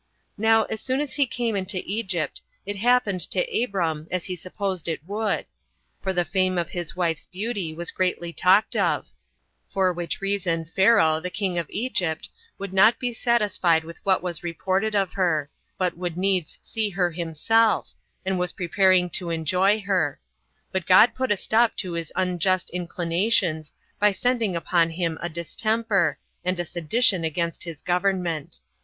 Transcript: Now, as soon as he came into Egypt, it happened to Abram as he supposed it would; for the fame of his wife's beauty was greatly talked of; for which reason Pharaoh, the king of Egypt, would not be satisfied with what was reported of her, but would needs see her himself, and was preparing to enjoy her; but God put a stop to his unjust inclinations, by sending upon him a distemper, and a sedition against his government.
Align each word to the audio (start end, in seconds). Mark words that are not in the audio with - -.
Now, 0.39 0.63
as 0.63 0.81
soon 0.81 0.99
as 0.99 1.13
he 1.13 1.27
came 1.27 1.55
into 1.55 1.83
Egypt, 1.85 2.41
it 2.65 2.77
happened 2.77 3.19
to 3.29 3.63
Abram 3.63 4.07
as 4.09 4.25
he 4.25 4.35
supposed 4.35 4.87
it 4.87 4.99
would; 5.05 5.45
for 6.01 6.11
the 6.11 6.25
fame 6.25 6.57
of 6.57 6.69
his 6.71 6.95
wife's 6.95 7.27
beauty 7.27 7.75
was 7.75 7.91
greatly 7.91 8.33
talked 8.33 8.75
of; 8.75 9.09
for 9.69 9.93
which 9.93 10.19
reason 10.19 10.65
Pharaoh, 10.65 11.19
the 11.19 11.29
king 11.29 11.59
of 11.59 11.69
Egypt, 11.69 12.29
would 12.57 12.73
not 12.73 12.97
be 12.97 13.13
satisfied 13.13 13.83
with 13.83 13.99
what 14.03 14.23
was 14.23 14.41
reported 14.41 14.95
of 14.95 15.13
her, 15.13 15.51
but 15.77 15.95
would 15.95 16.17
needs 16.17 16.57
see 16.63 16.89
her 16.89 17.11
himself, 17.11 17.93
and 18.25 18.39
was 18.39 18.53
preparing 18.53 19.07
to 19.11 19.29
enjoy 19.29 19.81
her; 19.81 20.19
but 20.71 20.87
God 20.87 21.13
put 21.13 21.31
a 21.31 21.37
stop 21.37 21.75
to 21.75 21.91
his 21.91 22.11
unjust 22.15 22.71
inclinations, 22.71 23.71
by 23.99 24.11
sending 24.13 24.55
upon 24.55 24.89
him 24.89 25.19
a 25.21 25.29
distemper, 25.29 26.17
and 26.43 26.59
a 26.59 26.65
sedition 26.65 27.23
against 27.23 27.65
his 27.65 27.83
government. 27.83 28.61